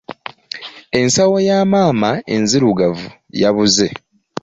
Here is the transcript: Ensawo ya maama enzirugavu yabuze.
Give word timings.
Ensawo 0.99 1.37
ya 1.47 1.59
maama 1.71 2.11
enzirugavu 2.35 3.07
yabuze. 3.41 3.87